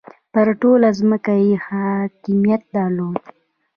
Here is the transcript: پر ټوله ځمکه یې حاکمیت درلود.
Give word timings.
پر 0.33 0.47
ټوله 0.61 0.89
ځمکه 0.99 1.33
یې 1.43 1.53
حاکمیت 1.65 2.61
درلود. 2.75 3.23